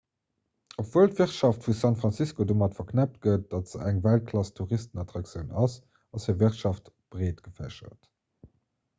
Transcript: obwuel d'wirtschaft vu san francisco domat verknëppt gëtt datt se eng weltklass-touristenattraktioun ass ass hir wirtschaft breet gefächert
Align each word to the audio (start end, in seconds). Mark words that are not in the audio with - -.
obwuel 0.83 1.11
d'wirtschaft 1.17 1.65
vu 1.65 1.73
san 1.81 1.97
francisco 2.03 2.45
domat 2.51 2.71
verknëppt 2.77 3.19
gëtt 3.25 3.43
datt 3.51 3.73
se 3.73 3.81
eng 3.89 3.99
weltklass-touristenattraktioun 4.07 5.53
ass 5.65 5.75
ass 6.19 6.25
hir 6.31 6.39
wirtschaft 6.39 6.89
breet 7.17 7.45
gefächert 7.49 8.09